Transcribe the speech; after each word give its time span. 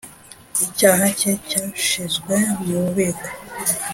icyaha 0.65 1.05
cye 1.19 1.31
cyashyizwe 1.49 2.35
mu 2.65 2.77
bubiko. 2.83 3.27